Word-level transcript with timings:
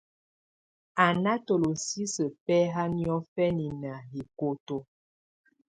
Á 1.03 1.05
nà 1.23 1.33
tolosisǝ́ 1.45 2.33
bɛ̀haà 2.45 2.85
niɔ̀fɛna 2.95 3.65
nà 3.81 3.91
hikoto. 4.11 4.77